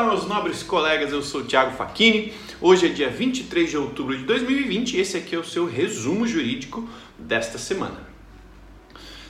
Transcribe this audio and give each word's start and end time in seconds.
Olá, 0.00 0.12
meus 0.12 0.26
nobres 0.26 0.62
colegas, 0.62 1.12
eu 1.12 1.22
sou 1.22 1.42
o 1.42 1.44
Thiago 1.44 1.76
Facchini. 1.76 2.32
Hoje 2.58 2.86
é 2.86 2.88
dia 2.88 3.10
23 3.10 3.68
de 3.68 3.76
outubro 3.76 4.16
de 4.16 4.24
2020 4.24 4.94
e 4.94 5.00
esse 5.00 5.18
aqui 5.18 5.34
é 5.34 5.38
o 5.38 5.44
seu 5.44 5.66
resumo 5.66 6.26
jurídico 6.26 6.88
desta 7.18 7.58
semana. 7.58 8.08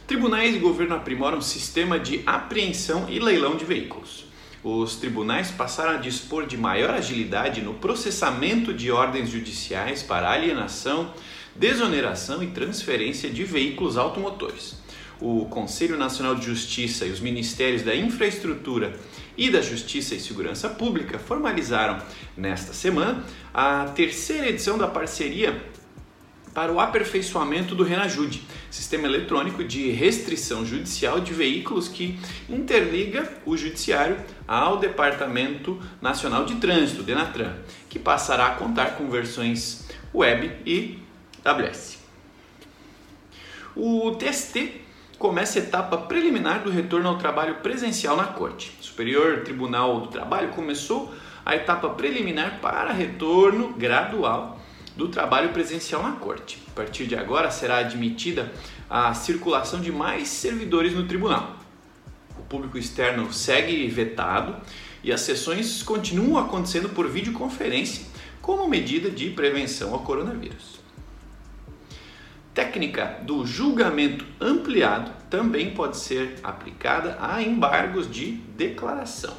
Tribunais 0.07 0.54
e 0.54 0.61
governo 0.61 0.95
aprimoram 0.95 1.41
sistema 1.41 1.98
de 1.98 2.22
apreensão 2.25 3.07
e 3.09 3.18
leilão 3.18 3.57
de 3.57 3.64
veículos. 3.64 4.27
Os 4.62 4.95
tribunais 4.95 5.50
passaram 5.50 5.95
a 5.95 6.00
dispor 6.00 6.46
de 6.46 6.57
maior 6.57 6.91
agilidade 6.91 7.61
no 7.61 7.75
processamento 7.75 8.73
de 8.73 8.93
ordens 8.93 9.29
judiciais 9.29 10.05
para 10.05 10.30
alienação, 10.30 11.12
desoneração 11.57 12.45
e 12.45 12.46
transferência 12.46 13.29
de 13.29 13.43
veículos 13.43 13.96
automotores 13.96 14.76
o 15.21 15.47
Conselho 15.47 15.97
Nacional 15.97 16.35
de 16.35 16.47
Justiça 16.47 17.05
e 17.05 17.11
os 17.11 17.21
Ministérios 17.21 17.83
da 17.83 17.95
Infraestrutura 17.95 18.99
e 19.37 19.51
da 19.51 19.61
Justiça 19.61 20.15
e 20.15 20.21
Segurança 20.21 20.69
Pública 20.69 21.19
formalizaram 21.19 21.99
nesta 22.37 22.73
semana 22.73 23.25
a 23.53 23.85
terceira 23.95 24.49
edição 24.49 24.79
da 24.79 24.87
parceria 24.87 25.61
para 26.55 26.73
o 26.73 26.81
aperfeiçoamento 26.81 27.75
do 27.75 27.85
Renajude, 27.85 28.43
sistema 28.71 29.07
eletrônico 29.07 29.63
de 29.63 29.91
restrição 29.91 30.67
judicial 30.67 31.21
de 31.21 31.32
veículos 31.32 31.87
que 31.87 32.19
interliga 32.48 33.33
o 33.47 33.57
judiciário 33.57 34.17
ao 34.48 34.79
Departamento 34.79 35.81
Nacional 36.03 36.45
de 36.45 36.57
Trânsito, 36.57 37.03
Denatran, 37.03 37.57
que 37.89 37.98
passará 37.98 38.47
a 38.47 38.55
contar 38.57 38.97
com 38.97 39.09
versões 39.09 39.84
web 40.12 40.51
e 40.67 40.98
AWS. 41.45 41.98
O 43.77 44.11
TST 44.17 44.81
começa 45.21 45.59
a 45.59 45.63
etapa 45.63 45.99
preliminar 45.99 46.63
do 46.63 46.71
retorno 46.71 47.07
ao 47.07 47.19
trabalho 47.19 47.57
presencial 47.57 48.17
na 48.17 48.25
Corte. 48.25 48.73
O 48.81 48.83
Superior 48.83 49.41
Tribunal 49.41 50.01
do 50.01 50.07
Trabalho 50.07 50.49
começou 50.49 51.15
a 51.45 51.55
etapa 51.55 51.91
preliminar 51.91 52.59
para 52.62 52.91
retorno 52.91 53.75
gradual 53.75 54.59
do 54.97 55.09
trabalho 55.09 55.51
presencial 55.51 56.03
na 56.03 56.12
Corte. 56.12 56.59
A 56.69 56.71
partir 56.71 57.07
de 57.07 57.15
agora 57.15 57.51
será 57.51 57.81
admitida 57.81 58.51
a 58.89 59.12
circulação 59.12 59.79
de 59.79 59.93
mais 59.93 60.27
servidores 60.27 60.95
no 60.95 61.07
tribunal. 61.07 61.55
O 62.39 62.43
público 62.45 62.79
externo 62.79 63.31
segue 63.31 63.87
vetado 63.89 64.57
e 65.05 65.12
as 65.12 65.21
sessões 65.21 65.83
continuam 65.83 66.43
acontecendo 66.43 66.89
por 66.89 67.07
videoconferência 67.07 68.07
como 68.41 68.67
medida 68.67 69.11
de 69.11 69.29
prevenção 69.29 69.93
ao 69.93 70.01
coronavírus 70.01 70.80
técnica 72.55 73.19
do 73.23 73.47
julgamento 73.47 74.25
ampliado 74.41 75.12
também 75.29 75.70
pode 75.70 75.97
ser 75.97 76.37
aplicada 76.43 77.17
a 77.20 77.43
embargos 77.43 78.11
de 78.11 78.33
declaração. 78.33 79.34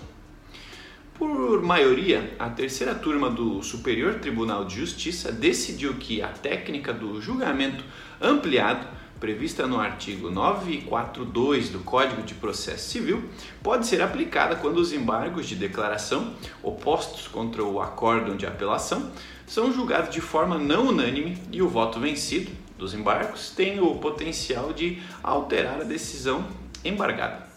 Por 1.14 1.62
maioria, 1.62 2.34
a 2.40 2.50
terceira 2.50 2.96
turma 2.96 3.30
do 3.30 3.62
Superior 3.62 4.16
Tribunal 4.16 4.66
de 4.66 4.76
Justiça 4.76 5.32
decidiu 5.32 5.94
que 5.96 6.22
a 6.22 6.30
técnica 6.30 6.92
do 6.92 7.22
julgamento 7.22 7.84
ampliado, 8.20 8.88
prevista 9.20 9.68
no 9.68 9.80
artigo 9.80 10.32
942 10.32 11.70
do 11.70 11.80
Código 11.80 12.24
de 12.24 12.34
Processo 12.34 12.90
Civil, 12.90 13.24
pode 13.62 13.86
ser 13.86 14.02
aplicada 14.02 14.56
quando 14.56 14.78
os 14.78 14.92
embargos 14.92 15.48
de 15.48 15.56
declaração 15.56 16.34
opostos 16.64 17.28
contra 17.28 17.64
o 17.64 17.80
acórdão 17.80 18.36
de 18.36 18.48
apelação 18.48 19.12
são 19.46 19.72
julgados 19.72 20.10
de 20.10 20.22
forma 20.22 20.58
não 20.58 20.88
unânime 20.88 21.38
e 21.52 21.62
o 21.62 21.68
voto 21.68 22.00
vencido 22.00 22.50
dos 22.82 22.96
embargos 22.96 23.52
tem 23.52 23.80
o 23.80 23.94
potencial 23.98 24.74
de 24.74 25.00
alterar 25.22 25.82
a 25.82 25.84
decisão 25.84 26.44
embargada. 26.84 27.48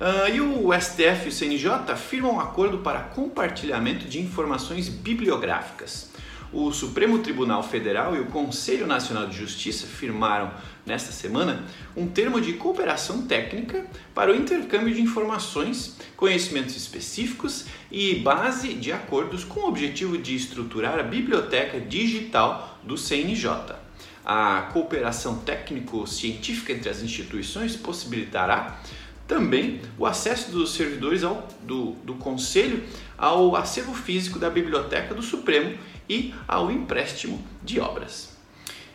Uh, 0.00 0.32
e 0.32 0.40
o 0.40 0.72
STF 0.80 1.26
e 1.26 1.28
o 1.28 1.32
CNJ 1.32 1.96
firmam 1.96 2.36
um 2.36 2.40
acordo 2.40 2.78
para 2.78 3.00
compartilhamento 3.00 4.06
de 4.06 4.20
informações 4.20 4.88
bibliográficas. 4.88 6.12
O 6.50 6.72
Supremo 6.72 7.18
Tribunal 7.18 7.62
Federal 7.62 8.16
e 8.16 8.20
o 8.20 8.26
Conselho 8.26 8.86
Nacional 8.86 9.26
de 9.26 9.36
Justiça 9.36 9.86
firmaram 9.86 10.50
nesta 10.86 11.12
semana 11.12 11.62
um 11.94 12.08
termo 12.08 12.40
de 12.40 12.54
cooperação 12.54 13.26
técnica 13.26 13.86
para 14.14 14.32
o 14.32 14.34
intercâmbio 14.34 14.94
de 14.94 15.02
informações, 15.02 15.98
conhecimentos 16.16 16.74
específicos 16.74 17.66
e 17.92 18.14
base 18.16 18.72
de 18.72 18.90
acordos 18.90 19.44
com 19.44 19.60
o 19.60 19.68
objetivo 19.68 20.16
de 20.16 20.34
estruturar 20.34 20.98
a 20.98 21.02
biblioteca 21.02 21.78
digital 21.78 22.78
do 22.82 22.96
CNJ. 22.96 23.76
A 24.24 24.70
cooperação 24.72 25.38
técnico-científica 25.40 26.72
entre 26.72 26.88
as 26.88 27.02
instituições 27.02 27.76
possibilitará 27.76 28.80
também 29.28 29.80
o 29.98 30.06
acesso 30.06 30.50
dos 30.50 30.72
servidores 30.72 31.22
ao, 31.22 31.46
do, 31.60 31.92
do 32.02 32.14
Conselho 32.14 32.82
ao 33.16 33.54
acervo 33.54 33.94
físico 33.94 34.38
da 34.38 34.48
Biblioteca 34.48 35.14
do 35.14 35.22
Supremo 35.22 35.76
e 36.08 36.34
ao 36.48 36.70
empréstimo 36.70 37.44
de 37.62 37.78
obras. 37.78 38.36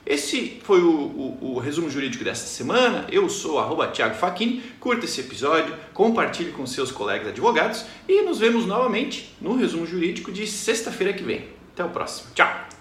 Esse 0.06 0.60
foi 0.64 0.82
o, 0.82 0.92
o, 0.92 1.54
o, 1.54 1.60
resumo 1.60 1.90
jurídico 1.90 2.26
desta 2.26 2.48
semana. 2.48 3.08
Eu 3.10 3.30
sou 3.30 3.58
arroba 3.58 3.88
Thiago 3.88 4.16
Facchini. 4.16 4.62
Curta 4.78 5.06
esse 5.06 5.22
episódio, 5.22 5.74
compartilhe 5.94 6.52
com 6.52 6.66
seus 6.68 6.92
colegas 6.92 7.30
advogados 7.30 7.86
e 8.08 8.22
nos 8.24 8.38
vemos 8.38 8.66
novamente 8.66 9.34
no 9.40 9.56
resumo 9.56 9.86
jurídico 9.86 10.30
de 10.30 10.46
sexta-feira 10.46 11.14
que 11.14 11.24
vem. 11.24 11.48
Até 11.72 11.86
o 11.86 11.90
próximo. 11.90 12.32
Tchau! 12.36 12.73